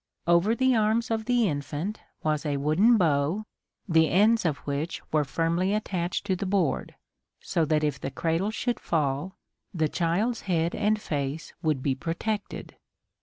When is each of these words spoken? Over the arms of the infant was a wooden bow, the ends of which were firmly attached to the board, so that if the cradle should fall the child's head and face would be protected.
Over 0.25 0.55
the 0.55 0.73
arms 0.75 1.11
of 1.11 1.25
the 1.25 1.47
infant 1.47 2.01
was 2.23 2.43
a 2.43 2.57
wooden 2.57 2.97
bow, 2.97 3.45
the 3.87 4.09
ends 4.09 4.45
of 4.45 4.57
which 4.65 4.99
were 5.13 5.23
firmly 5.23 5.75
attached 5.75 6.25
to 6.25 6.35
the 6.35 6.47
board, 6.47 6.95
so 7.39 7.65
that 7.65 7.83
if 7.83 8.01
the 8.01 8.09
cradle 8.09 8.49
should 8.49 8.79
fall 8.79 9.35
the 9.75 9.87
child's 9.87 10.41
head 10.49 10.73
and 10.73 10.99
face 10.99 11.53
would 11.61 11.83
be 11.83 11.93
protected. 11.93 12.77